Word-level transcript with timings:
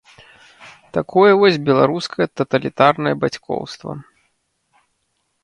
Такое 0.97 1.31
вось 1.41 1.59
беларускае 1.67 2.27
таталітарнае 2.41 3.13
бацькоўства. 3.27 3.91